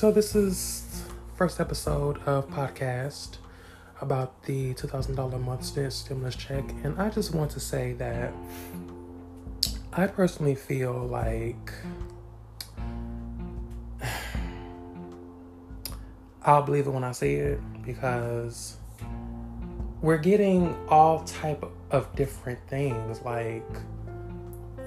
[0.00, 1.04] So this is
[1.36, 3.36] first episode of podcast
[4.00, 8.32] about the two thousand dollar month stimulus check, and I just want to say that
[9.92, 11.70] I personally feel like
[16.44, 18.78] I'll believe it when I see it because
[20.00, 23.20] we're getting all type of different things.
[23.20, 23.68] Like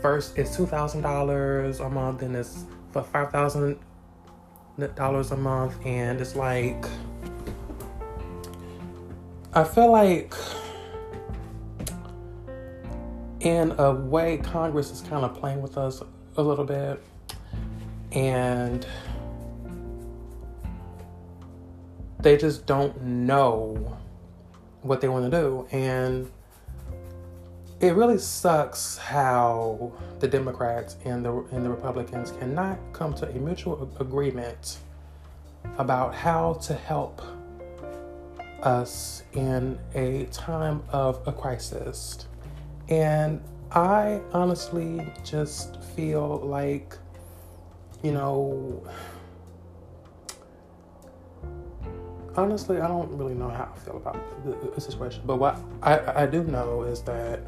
[0.02, 3.78] first it's two thousand dollars a month, and it's for five thousand
[4.96, 6.86] dollars a month, and it's like
[9.54, 10.34] I feel like
[13.40, 16.02] in a way Congress is kind of playing with us
[16.38, 17.04] a little bit,
[18.12, 18.86] and
[22.20, 23.98] they just don't know
[24.82, 25.68] what they want to do.
[25.72, 26.32] And
[27.84, 33.34] it really sucks how the Democrats and the and the Republicans cannot come to a
[33.34, 34.78] mutual agreement
[35.78, 37.22] about how to help
[38.62, 42.26] us in a time of a crisis.
[42.88, 43.42] And
[43.72, 46.98] I honestly just feel like,
[48.02, 48.82] you know,
[52.38, 54.16] honestly, I don't really know how I feel about
[54.74, 55.24] the, situation.
[55.26, 57.42] But what I, I do know is that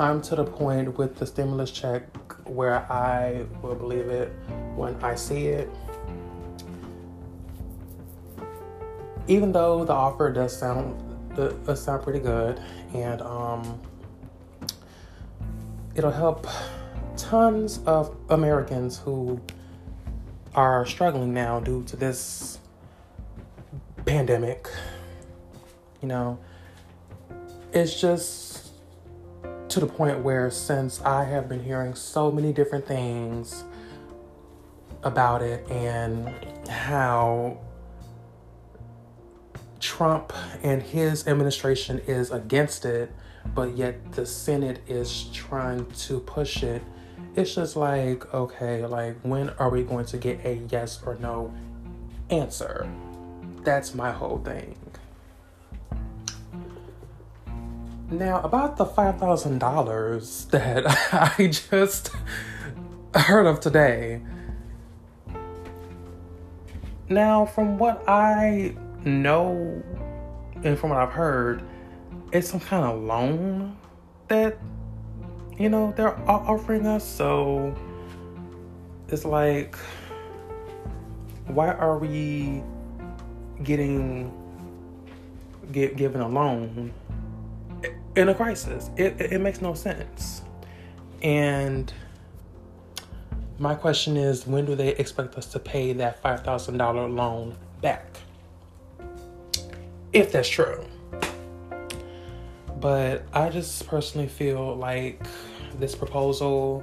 [0.00, 2.04] I'm to the point with the stimulus check
[2.46, 4.28] where I will believe it
[4.74, 5.68] when I see it.
[9.28, 10.96] Even though the offer does sound
[11.36, 12.58] does sound pretty good,
[12.94, 13.78] and um,
[15.94, 16.46] it'll help
[17.18, 19.38] tons of Americans who
[20.54, 22.58] are struggling now due to this
[24.06, 24.66] pandemic.
[26.00, 26.38] You know,
[27.74, 28.69] it's just
[29.70, 33.62] to the point where since I have been hearing so many different things
[35.04, 36.28] about it and
[36.68, 37.58] how
[39.78, 43.12] Trump and his administration is against it,
[43.54, 46.82] but yet the Senate is trying to push it.
[47.36, 51.54] It's just like, okay, like when are we going to get a yes or no
[52.28, 52.90] answer?
[53.62, 54.76] That's my whole thing.
[58.10, 60.84] Now, about the $5,000 that
[61.38, 62.10] I just
[63.14, 64.20] heard of today.
[67.08, 69.80] Now, from what I know
[70.64, 71.62] and from what I've heard,
[72.32, 73.76] it's some kind of loan
[74.26, 74.58] that,
[75.56, 77.06] you know, they're offering us.
[77.06, 77.76] So
[79.06, 79.76] it's like,
[81.46, 82.64] why are we
[83.62, 84.32] getting
[85.70, 86.92] get, given a loan
[88.20, 88.90] in a crisis.
[88.96, 90.42] It, it, it makes no sense.
[91.22, 91.92] And
[93.58, 98.18] my question is when do they expect us to pay that $5,000 loan back?
[100.12, 100.84] If that's true.
[102.78, 105.22] But I just personally feel like
[105.78, 106.82] this proposal,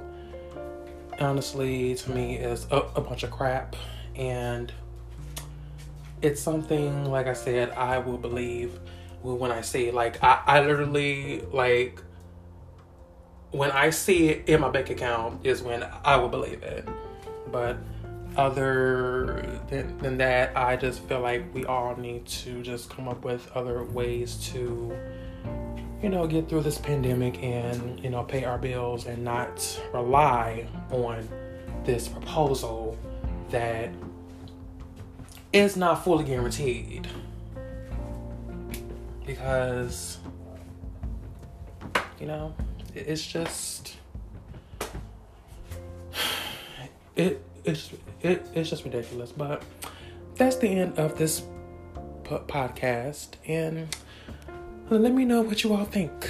[1.20, 3.76] honestly, to me, is a, a bunch of crap.
[4.16, 4.72] And
[6.22, 8.80] it's something like I said I will believe
[9.36, 9.92] when I see.
[9.92, 12.02] Like I, I literally like
[13.52, 16.88] when I see it in my bank account is when I will believe it.
[17.52, 17.78] But
[18.36, 23.24] other than, than that, I just feel like we all need to just come up
[23.24, 24.96] with other ways to,
[26.04, 30.68] you know, get through this pandemic and, you know, pay our bills and not rely
[30.92, 31.28] on
[31.86, 32.98] this proposal
[33.50, 33.90] that
[35.54, 37.08] is not fully guaranteed
[39.38, 40.18] because
[42.20, 42.56] you know
[42.96, 43.98] it's just
[47.16, 49.32] it it's it, it's just ridiculous.
[49.32, 49.64] But
[50.36, 51.44] that's the end of this
[52.24, 53.30] podcast.
[53.48, 53.96] And
[54.90, 56.30] let me know what you all think